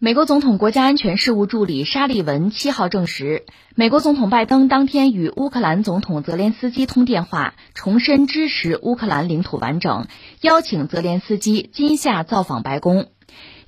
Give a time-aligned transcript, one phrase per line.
[0.00, 3.42] 美国总统国家安全事务助理沙利文七号证实，
[3.74, 10.06] 美国总统拜登当天与乌克兰总统泽连斯基通电话，重申支持乌克兰领土完整，
[10.40, 13.08] 邀请泽连斯基今夏造访白宫。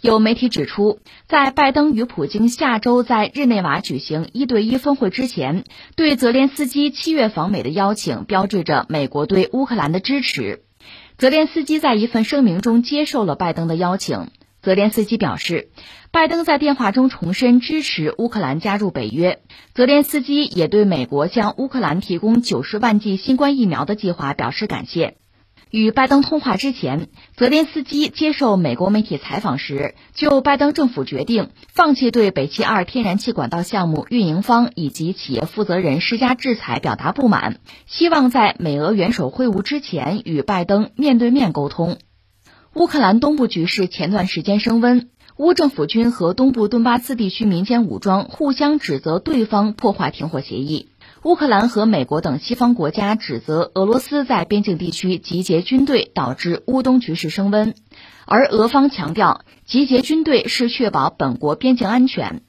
[0.01, 5.65] 有媒体指出，在拜登与普京下周在日内瓦举行一对一峰会之前，
[5.97, 10.63] 对泽连斯基七月访美的邀请，标志着美国对乌克兰的支持。
[11.19, 14.29] 泽连斯基在一份声明中接受了拜登的邀请。
[14.63, 15.71] 泽连斯基表示，
[16.11, 19.41] 拜登在电话中重申支持乌克兰加入北约。
[19.75, 25.17] 泽连斯基也对美国向乌克兰提供九十万剂新冠疫苗的计划表示感谢。
[25.71, 27.07] 与拜登通话之前，
[27.37, 41.99] 泽连斯基接受美国媒体采访时，就拜登政府决定放弃对北溪二天然气管道项目运营方以及企业负责人施加制裁表达不满，希望在美俄元首会晤之前与拜登面对面沟通。
[42.75, 50.89] 乌克兰东部局势前段时间升温，乌政府军和东部顿巴斯地区民间武装互相指责对方破坏停火协议。
[51.25, 57.75] 乌克兰和美国等西方国家指责俄罗斯在边境地区集结军队，导致乌东局势升温，
[58.25, 62.43] 而俄方强调集结军队是确保本国边境安全。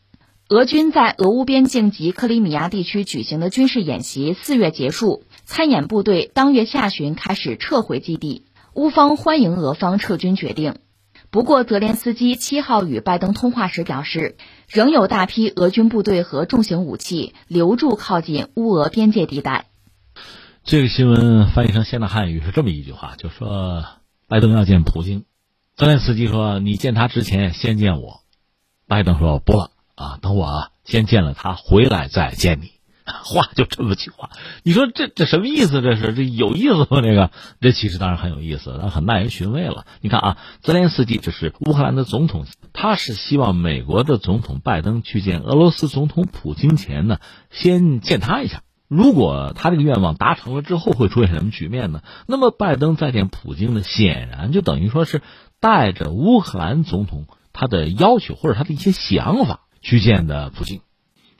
[0.50, 8.44] 俄军在俄乌边境及克里米亚地区举行的军事演习四月结束，参演部队当月下旬开始撤回基地。
[8.74, 10.76] 乌方欢迎俄方撤军决定，
[11.30, 14.38] 不过泽连斯基七号与拜登通话时表示，
[14.70, 19.66] 仍有大批俄军部队和重型武器留驻靠近乌俄边界地带。
[20.64, 23.84] 这个新闻翻译成现代汉语是这么一句话，就说
[24.30, 25.26] 拜登要见普京，
[25.76, 28.22] 泽连斯基说你见他之前先见我，
[28.88, 32.81] 拜登说不了啊，等我先见了他回来再见你。
[33.24, 34.30] 话就这么句话，
[34.64, 35.82] 你说这这什么意思？
[35.82, 37.02] 这是这有意思吗？
[37.02, 39.86] 这个这其实当然很有意思，那很耐人寻味了。
[40.02, 48.64] 你看啊，泽连斯基这是乌克兰的总统，他是希望美国的总统拜登去见俄罗斯总统普京前呢，先见他一下。
[48.88, 52.02] 如果他这个愿望达成了之后，会出现什么局面呢？
[52.28, 55.22] 那么拜登再见普京呢，显然就等于说是
[55.62, 60.82] 带着乌克兰总统他的要求或者他的一些想法去见的普京。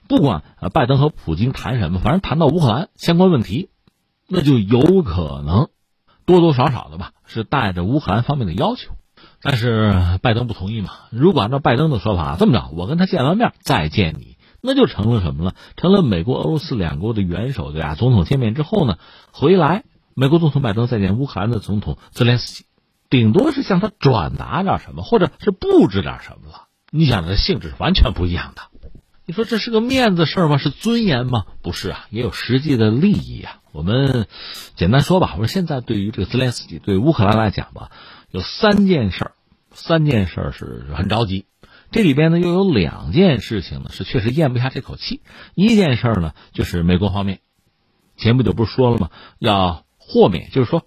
[0.08, 3.70] 不管呃拜登和普京谈什么，反正谈到乌克兰相关问题，
[4.28, 5.68] 那就有可能
[6.26, 8.92] 多多少少的吧，是带着乌克兰方面的要求。
[9.40, 10.90] 但是拜登不同意嘛？
[11.10, 15.54] 如果按照拜登的说法，这么着，我跟他见完面再见你，那就成了什么了？
[15.76, 17.94] 成了美国、俄罗斯两国的元首对吧？
[17.94, 18.98] 总统见面之后呢，
[19.32, 19.84] 回来，
[20.14, 22.64] 美国总统拜登再见乌克兰的总统泽连斯基，
[23.10, 26.66] 顶多是向他转达点什么，或者是布置点什么了。
[26.90, 28.62] 你想，这性质是完全不一样的。
[29.32, 30.58] 你说这是个面子事儿吗？
[30.58, 31.46] 是尊严吗？
[31.62, 33.62] 不是啊，也有实际的利益啊。
[33.72, 34.26] 我们
[34.76, 37.90] 简单说吧，我说现在对于这个泽连斯基对乌克兰来讲吧，
[38.30, 39.32] 有三件事儿，
[39.72, 41.46] 三件事儿是很着急。
[41.90, 45.22] 这里边呢又有两件事情呢是确实咽不下这口气。
[45.54, 47.40] 一件事儿呢就是美国方面，
[48.18, 49.08] 前不久不是说了吗？
[49.38, 50.86] 要豁免，就是说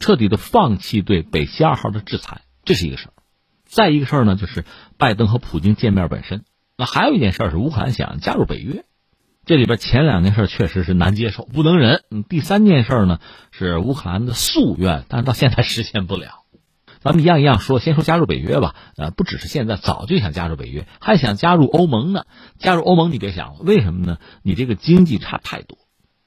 [0.00, 3.12] 彻底的放弃对北溪二号的制裁，这是一个事儿。
[3.64, 4.66] 再一个事儿呢就是
[4.98, 6.44] 拜登和普京见面本身。
[6.78, 8.84] 那还有一件事是乌克兰想加入北约，
[9.46, 12.02] 这里边前两件事确实是难接受、不能忍。
[12.28, 13.18] 第三件事呢
[13.50, 16.42] 是乌克兰的夙愿，但是到现在实现不了。
[17.00, 18.74] 咱们一样一样说，先说加入北约吧。
[18.96, 22.24] 呃，不只是现在，早就想加入北约，还想加入欧盟呢。
[22.58, 24.18] 加入欧盟你别想，为什么呢？
[24.42, 25.78] 你这个经济差太多，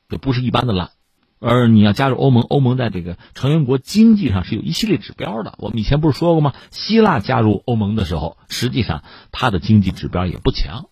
[0.07, 0.91] 这不是一般的烂。
[1.39, 5.55] 而你要加入欧盟，欧盟在这个成员国经济上是有一系列指标的。
[5.59, 6.53] 我们以前不是说过吗？
[6.69, 10.89] 希腊加入欧盟的时候，实际上它的经济指标也不强，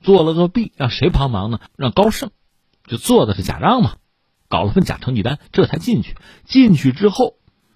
[0.00, 1.60] 做了个弊，让谁帮忙呢？
[1.76, 2.30] 让高盛，
[2.86, 3.94] 就做的是假账嘛，
[4.48, 6.16] 搞了份假成绩单，这才进去。
[6.44, 7.34] 进去之后，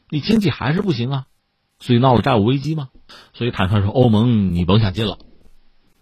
[0.09, 1.27] 你经济还是不行啊，
[1.79, 2.89] 所以闹了债务危机嘛。
[3.35, 5.19] 所以坦率说，欧盟你甭想进了。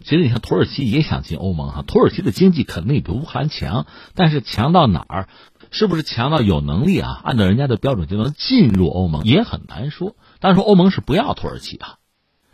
[0.01, 5.27] 其实你看，土耳其也想进欧盟哈，土耳其的经济肯定比乌克兰强，但是强到哪儿？
[5.71, 7.21] 是不是强到有能力啊？
[7.23, 10.15] 按照人家的标准就能进入欧盟，也很难说。
[10.39, 11.95] 但是说欧盟是不要土耳其啊，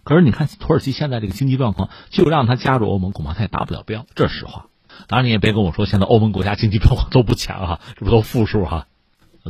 [0.03, 4.67] 可是你看土耳其现在这个经济状况，就让他加入欧盟，恐怕他也达不了标，这是实话。
[5.08, 8.88] 当然你也别跟我说现在欧盟国家经济状况都不强哈，这不都负数哈？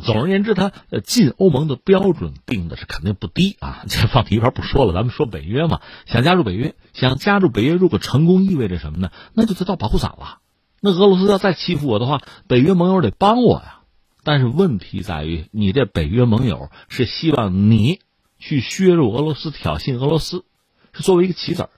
[0.03, 0.73] 总而言之，他
[1.05, 3.85] 进欧盟的标准定的是肯定不低啊。
[3.87, 9.11] 这放一边不说了，咱们说北约嘛，想加入北约，想加入北约，如果成功意味着什么呢？
[9.33, 10.39] 那就得到保护伞了。
[10.85, 13.79] 那俄罗斯要再欺负我的话，北约盟友得帮我呀。
[14.23, 18.01] 但是问题在于，你这北约盟友是希望你
[18.37, 20.45] 去削弱俄罗斯、挑衅俄罗斯，
[20.93, 21.69] 是作为一个棋子儿。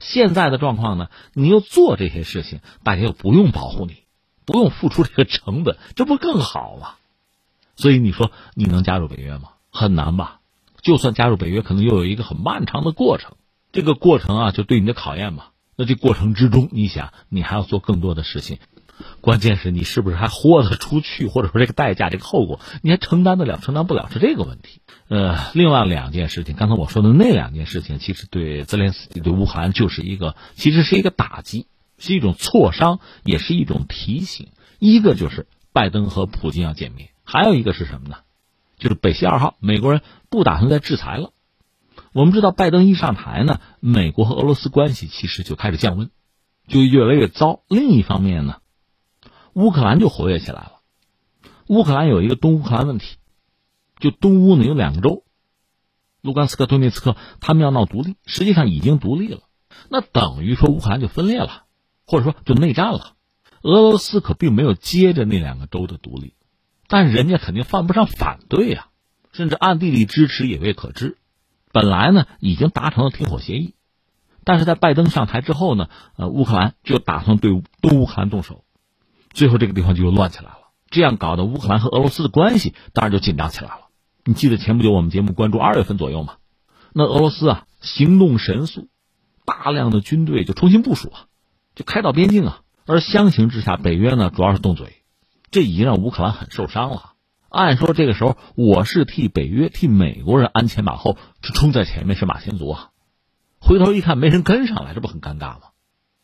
[0.00, 3.98] 现在的状况呢，你又做这些事情，大家又不用保护你，
[4.44, 6.94] 不用付出这个成本，这不更好吗？
[7.76, 9.50] 所以你说你能加入北约吗？
[9.70, 10.40] 很难吧？
[10.82, 13.36] 就算加入北约，可能又有一个很漫长的过程。
[13.70, 15.44] 这个过程啊，就对你的考验嘛。
[15.76, 18.58] 那这过程之中，你想，你还要做更多的事情，
[19.20, 24.80] 关键是你是不是还豁得出去，或者说这个代价、这个后果，你还承担得了、承担不了，是这个问题。
[25.08, 31.66] 呃，另外两件事情，刚才我说的那两件事情，其实对泽连斯基、对乌克兰就是一个，其实是一个打击，
[31.98, 34.48] 是一种挫伤，也是一种提醒。
[34.78, 38.16] 一个就是拜登和普京要见面，还有一个是什么呢？
[38.78, 40.00] 就是北溪二号，美国人
[40.30, 41.32] 不打算再制裁了。
[42.16, 46.10] 我们知道，拜登一上台呢，美国和俄罗斯关系其实就开始降温，
[46.66, 47.60] 就越来越糟。
[47.68, 48.62] 另一方面呢，
[49.52, 50.72] 乌克兰就活跃起来了。
[51.66, 53.18] 乌克兰有一个东乌克兰问题，
[54.00, 55.24] 就东乌呢有两个州，
[56.22, 59.40] 卢甘斯克、顿涅茨克，他们要闹独立，实际上已经独立了。
[59.90, 61.64] 那等于说乌克兰就分裂了，
[62.06, 63.12] 或者说就内战了。
[63.60, 66.32] 俄罗斯可并没有接着那两个州的独立，
[66.88, 68.88] 但人家肯定犯不上反对呀，
[69.32, 71.18] 甚至暗地里支持也未可知。
[71.76, 73.74] 本来呢，已经达成了停火协议，
[74.44, 77.50] 但是在拜登上台之后呢，呃，乌克兰就打算对
[77.82, 78.64] 东乌克兰动手，
[79.34, 80.58] 最后这个地方就又乱起来了。
[80.88, 83.88] 这样搞得乌克兰和俄罗斯的关系当然就紧张起来了。
[84.24, 86.36] 你记得前不久我们节目关注二月份左右嘛？
[86.94, 88.88] 那俄罗斯啊，行动神速，
[89.44, 91.26] 大量的军队就重新部署啊，
[91.74, 92.62] 就开到边境啊。
[92.86, 95.02] 而相形之下，北约呢主要是动嘴，
[95.50, 97.12] 这已经让乌克兰很受伤了。
[97.56, 102.90] 按说这个时候我是替北约、替美国人鞍前马后，冲在前面是马前卒啊。
[103.58, 105.60] 回头一看没人跟上来，这不很尴尬吗？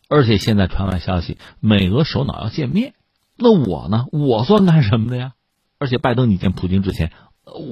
[0.08, 2.92] 而且现在传来消息，美俄首脑要见面，
[3.36, 4.06] 那我呢？
[4.12, 5.32] 我算干什么的呀？
[5.78, 7.10] 而且拜登你见普京之前，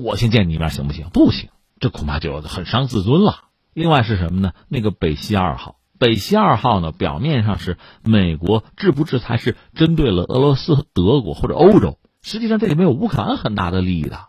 [0.03, 1.11] 我先见你一面行不行？
[1.13, 3.45] 不行，这恐怕就很伤自尊了。
[3.75, 4.53] 另外是什么呢？
[4.69, 11.99] 那个北溪二号，北溪二号呢，表面上是美国制不制裁是针对了俄罗斯、德国或者欧洲。
[12.23, 14.27] 实际上，这里面有乌克兰很大的利益的，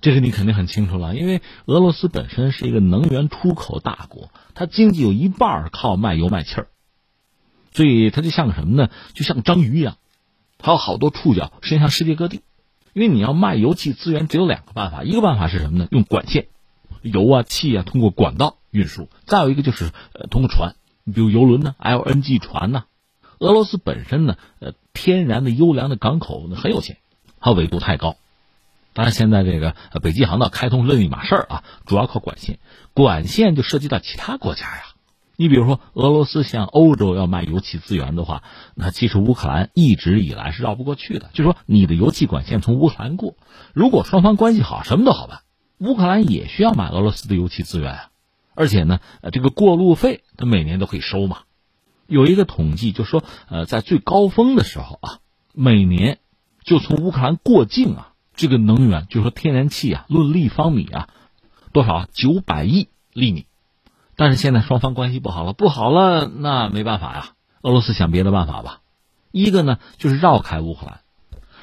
[0.00, 1.16] 这个你肯定很清楚了。
[1.16, 6.68] 因为俄罗斯本身是一个能源出口大国，它经济有一半靠卖油卖气儿，
[7.72, 8.88] 所以它就像个什么呢？
[9.14, 9.96] 就像章鱼一样，
[10.58, 12.42] 它有好多触角伸向世界各地。
[12.92, 15.88] 因为你要卖油气资源，只有两个办法：一个办法是什么呢？
[15.90, 16.46] 用管线，
[17.00, 20.76] 油啊气啊通过管道运输；再有一个就是呃通过船，
[21.06, 22.84] 比如游轮呢，LNG 船呢。
[23.42, 26.98] 俄罗斯本身呢，呃，天然的优良的港口呢很有限，
[27.40, 28.14] 它纬度太高。
[28.94, 32.60] 当然，现在这个北极航道开通另一码事儿啊，主要靠管线。
[32.94, 34.82] 管线就涉及到其他国家呀。
[35.34, 38.44] 你比如说，俄罗斯向欧洲要卖油气资源的话，
[38.76, 41.30] 那其实乌克兰一直以来是绕不过去的。
[41.32, 43.34] 就说你的油气管线从乌克兰过，
[43.72, 45.40] 如果双方关系好，什么都好办。
[45.78, 48.10] 乌克兰也需要买俄罗斯的油气资源啊，
[48.54, 51.38] 而且呢，呃，这个过路费它每年都可以收嘛。
[52.06, 55.18] 有一个统计，就说，呃，在最高峰的时候啊，
[55.54, 56.18] 每年
[56.62, 61.08] 就从乌克兰过境啊，这个能源，就说天然气啊，论立方米啊，
[61.72, 62.08] 多少啊？
[62.12, 63.46] 九百亿立米。
[64.14, 67.30] 但是现在双方关系不好了，不好了，那没办法呀。
[67.62, 68.80] 俄罗斯想别的办法吧。
[69.30, 70.98] 一个呢，就是绕开乌克兰；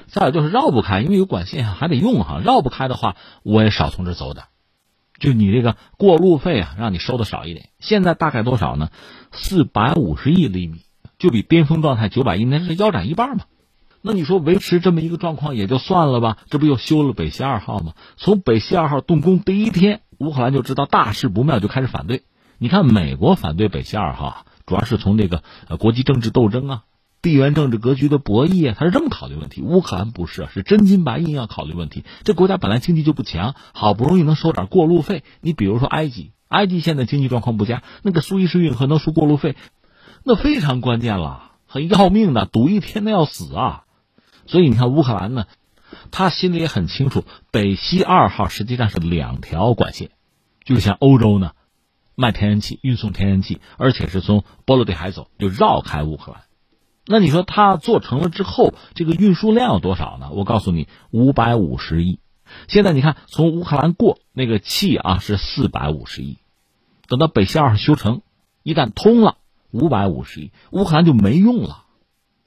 [0.07, 2.39] 再有就是绕不开，因为有管线还得用哈。
[2.43, 4.45] 绕不开的话，我也少从这走点。
[5.19, 7.69] 就你这个过路费啊，让你收的少一点。
[7.79, 8.89] 现在大概多少呢？
[9.31, 10.81] 四百五十亿厘米，
[11.17, 13.43] 就比巅峰状态九百亿那是腰斩一半嘛。
[14.01, 17.93] 那你说维持这么一个状况也就算了吧，这不又修了北溪二号吗？
[18.15, 22.23] 从北溪二号动工第一天，乌克兰就知道大事不妙，就开始反对。
[22.57, 26.83] 你看美国反对北溪二号，主要是从这个呃国际政治斗争啊。
[27.21, 29.61] 地缘政治格局的博弈啊，他是这么考虑问题。
[29.61, 32.05] 乌克兰不是啊，是真金白银要考虑问题。
[32.23, 35.23] 这国家本来经济就不强，好不容易能收点过路费。
[35.41, 39.57] 你比如说埃及，埃及现在经济状况不佳，那个苏伊士运河能收过路费，
[40.23, 43.83] 那非常关键了，很要命的，堵一天那要死啊。
[44.45, 45.45] 所以你看乌克兰呢，
[46.11, 50.11] 他心里也很清楚，北溪二号实际上是两条管线，
[50.63, 51.51] 就像欧洲呢，
[52.15, 56.43] 卖天然气、运送天然气，而且是从波罗的海走，就绕开乌克兰。
[57.11, 60.29] 那你说它做成了之后，这个运输量有多少呢？
[60.31, 62.19] 我告诉你，五百五十亿。
[62.67, 66.37] 现在你看，从乌克兰过那个气啊是四百五十亿，
[67.07, 68.21] 等到北溪二修成，
[68.61, 69.37] 一旦通了，
[69.71, 71.85] 五百五十亿，乌克兰就没用了。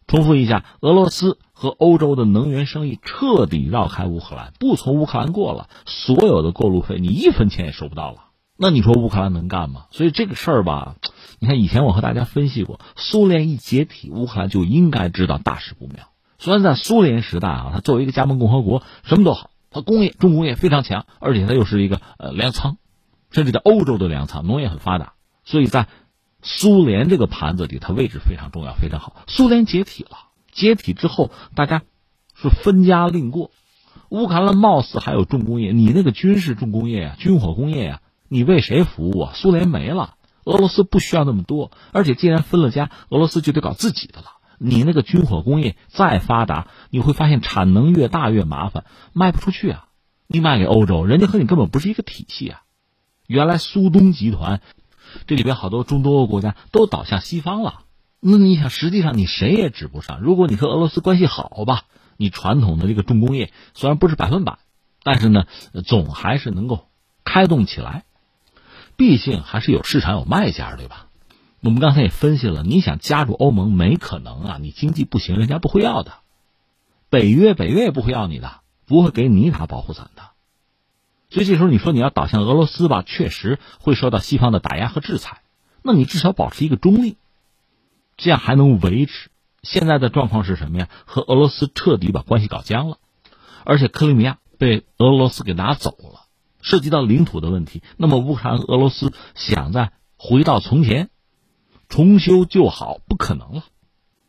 [0.07, 8.26] 重复一下，俄罗斯和欧洲的能源生意彻底绕开乌克兰，不从乌克兰过了，所有的过路费你一分钱也收不到了。
[8.57, 9.87] 那你说乌克兰能干吗？
[9.90, 10.95] 所以这个事儿吧。
[11.42, 16.04] 你看，以前我和大家分析过，苏联一解体，乌克兰就应该知道大事不妙。
[16.38, 22.76] 虽然在苏联时代啊，它作为一个加盟共和国，什么都好，它工业重工业非常强，而且它又是一个呃粮仓，
[23.32, 25.14] 甚至在欧洲的粮仓，农业很发达。
[25.42, 25.88] 所以在
[26.42, 29.16] 苏联这个盘子里，它位置非常重要，非常好。
[29.26, 30.16] 苏联解体了，
[30.52, 31.82] 解体之后，大家
[32.37, 33.50] 是分家另过。
[34.11, 39.32] 乌克兰貌似还有重工业，你那个军事重工业啊，军火工业啊，你为谁服务啊？
[39.34, 40.14] 苏联没了。
[40.44, 44.26] 俄罗斯不需要那么多，而且既然分了家，俄罗斯就得搞自己的了。
[44.58, 49.87] 你那个军火工业再发达，你会发现产能越大越麻烦，卖不出去啊。
[50.28, 52.62] 你卖给欧洲，人家和你根本不是一个体系啊。
[53.26, 54.61] 原来苏东集团
[55.26, 57.80] 这里边好多中东欧国家都倒向西方了，
[58.20, 60.20] 那你想，实际上你谁也指不上。
[60.20, 61.82] 如果你和俄罗斯关系好吧，
[62.16, 64.58] 你传统的这个重工业虽然不是百分百，
[65.02, 65.44] 但是呢，
[65.84, 66.87] 总还是能够
[67.25, 68.04] 开动起来。
[68.96, 71.08] 毕竟还是有市场有卖家，对吧？
[71.61, 76.14] 我们刚才也分析了，你想加入欧盟没可能啊，你经济不行，人家不会要的。
[77.08, 80.22] 北约，北约也不会要你的，不会给你打保护伞的。
[81.30, 85.42] 所以这时候你说你要倒向俄罗斯吧，确实会受到西方的打压和制裁。
[85.82, 87.16] 那你至少保持一个中立，
[88.16, 89.30] 这样还能维持。
[89.62, 90.88] 现在的状况是什么呀？
[91.06, 92.99] 和俄罗斯彻底把关系搞僵了，
[93.64, 96.22] 而且克里米亚被俄罗斯给拿走了。
[96.62, 101.11] 涉及到领土的问题，那么乌克兰、俄罗斯想再回到从前，
[101.88, 103.64] 重修旧好不可能了。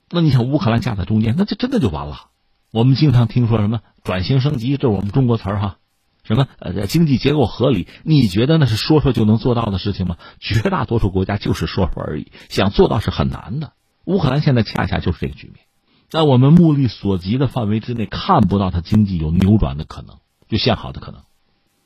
[0.10, 2.30] 那你想乌克兰夹在中间，那就真的就完了。
[2.72, 5.78] 我们经常听说什么转型升级，这是我们中国词儿哈。
[6.24, 7.88] 什么呃经济结构合理？
[8.04, 10.18] 你觉得那是说说就能做到的事情吗？
[10.40, 13.74] 绝大多数国家就是说说而已，想做到是很难的。
[14.06, 15.66] 乌克兰现在恰恰就是这个局面，
[16.10, 21.22] 在我们目力所及的范围之内，看不到它经济有扭转的可能，就向好的可能。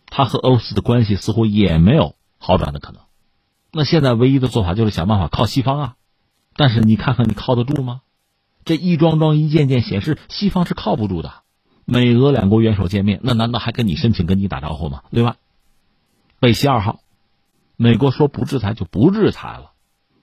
[0.09, 3.01] 他和俄罗斯的关系似乎也没有好转的可能，
[3.71, 5.95] 那现在唯一的做法就是想办法靠西方啊，
[6.55, 8.01] 但是你看看你靠得住吗？
[8.65, 11.31] 这一桩桩一件件显示西方是靠不住的。
[11.85, 15.03] 美俄两国元首见面，那难道还跟你申请跟你打招呼吗？
[15.11, 15.37] 对吧，
[16.41, 16.99] 北溪二号，
[17.77, 19.71] 美国说不制裁就不制裁了，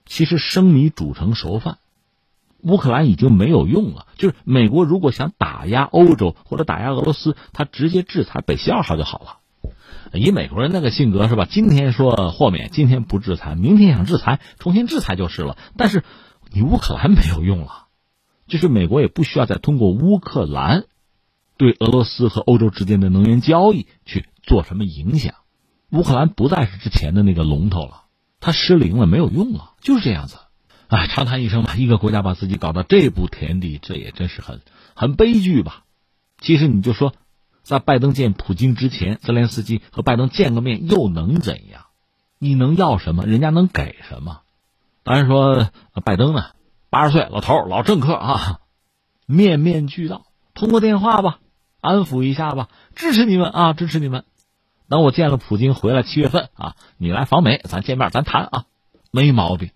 [0.05, 1.79] 其实生米煮成熟饭，
[2.61, 4.05] 乌克兰已经没有用了。
[4.15, 9.37] 就是美国如果想打压欧洲或者打压俄罗斯，他直接制裁北溪二号就好了。
[10.17, 11.45] 以美国人那个性格是吧？
[11.49, 15.57] 今天说豁免，今天不制裁，明天想制裁，重新制裁就是了。
[15.77, 16.03] 但是
[16.51, 17.87] 你乌克兰没有用了，
[18.47, 20.85] 就是美国也不需要再通过乌克兰
[21.57, 25.35] 对俄罗斯和欧洲之间的能源交易去做什么影响。
[25.91, 28.03] 乌克兰不再是之前的那个龙头了，
[28.39, 30.37] 它失灵了，没有用了，就是这样子。
[30.87, 34.61] 哎，长叹一声吧，一个国家把自己搞到这步田地，这也真是很
[34.95, 35.83] 很悲剧吧。
[36.39, 37.13] 其实你就说。
[37.65, 41.85] 在拜登见普京之前，泽连斯基和拜登见个面又能怎样？
[42.37, 43.25] 你能要什么？
[43.25, 44.41] 人家能给什么？
[45.03, 45.71] 当然说，
[46.03, 46.51] 拜登呢，
[46.91, 48.59] 八十岁老头老政客啊，
[49.25, 51.39] 面面俱到，通过电话吧，
[51.81, 54.25] 安抚一下吧，支持你们啊，支持你们。
[54.87, 58.65] 等我见了普京回来，七月份啊，你来访美，咱见面，咱谈啊，
[59.09, 59.71] 没毛病，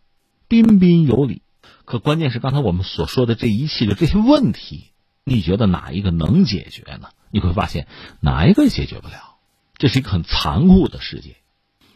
[0.48, 1.41] 彬彬有礼。
[1.86, 4.91] 可关键是刚才我们所说的这一切的这些问题，
[5.24, 7.10] 你觉得哪一个能解决呢？
[7.31, 7.88] 你会发现
[8.19, 9.38] 哪一个解决不了，
[9.77, 11.36] 这是一个很残酷的世界。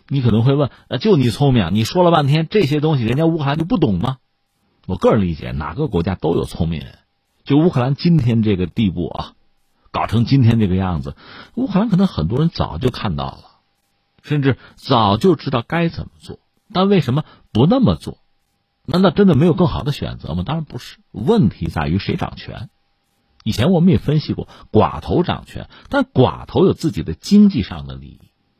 [0.07, 4.17] 你可能会问：呃，就你聪明，你说了半天这些东西，人家乌克兰就不懂吗？
[4.85, 6.99] 我个人理解，哪个国家都有聪明人。
[7.45, 9.33] 就乌克兰今天这个地步啊，
[9.91, 11.15] 搞成今天这个样子，
[11.55, 13.43] 乌克兰可能很多人早就看到了，
[14.21, 16.39] 甚至早就知道该怎么做，
[16.73, 18.17] 但为什么不那么做？
[18.85, 20.43] 难道真的没有更好的选择吗？
[20.45, 20.97] 当然不是。
[21.11, 22.69] 问题在于谁掌权。
[23.43, 28.19] 以前我们也分析过，寡头掌权，但寡头有自己的经济上的利益，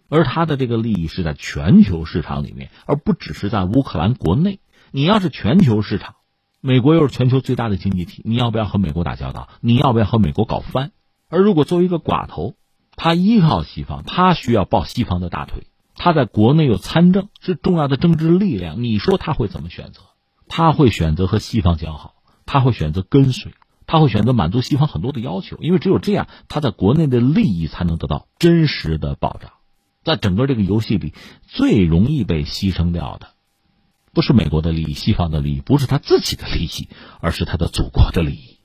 [0.10, 4.60] 而他的这个利益是在全球市场里面，而不只是在乌克兰国内。
[4.92, 6.16] 你要是全球市场，
[6.62, 9.50] 美国又是全球最大的经济体，你要不要和美国打交道？
[9.62, 10.92] 你要不要和美国搞翻？
[11.30, 12.56] 而如果作为一个寡头，
[12.96, 18.84] 他依靠西方，他需要抱西方的大腿，他在国内有参政，是重要的政治力量。
[18.84, 20.02] 你说他会怎么选择？
[20.48, 22.14] 他会选择和西方交好，
[22.46, 23.54] 他会选择跟随。
[23.86, 29.52] 他会选择满足西方很多的要求，因为只有这样，他在国内的利益才能得到真实的保障。
[30.04, 31.14] 在整个这个游戏里，
[31.48, 33.30] 最容易被牺牲掉的，
[34.14, 36.90] 不是美国的利益、西方的利益，不是他自己的利益，
[37.22, 38.60] 而是他的祖国的利益。